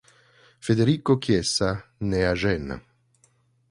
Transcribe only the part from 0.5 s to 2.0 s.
Federico Chiesa